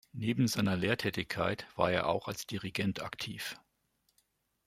Neben 0.13 0.47
seiner 0.47 0.75
Lehrtätigkeit 0.77 1.67
war 1.75 1.91
er 1.91 2.07
auch 2.09 2.27
als 2.27 2.47
Dirigent 2.47 3.03
aktiv. 3.03 3.55